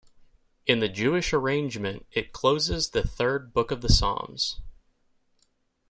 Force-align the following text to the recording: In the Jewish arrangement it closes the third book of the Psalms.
In 0.65 0.79
the 0.79 0.89
Jewish 0.89 1.31
arrangement 1.31 2.07
it 2.11 2.33
closes 2.33 2.89
the 2.89 3.05
third 3.07 3.53
book 3.53 3.69
of 3.69 3.81
the 3.81 3.89
Psalms. 3.89 4.59